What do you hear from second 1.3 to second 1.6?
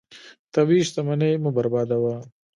مه